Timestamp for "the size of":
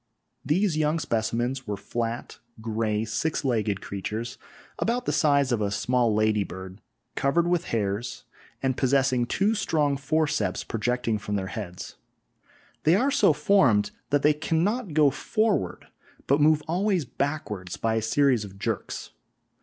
5.05-5.61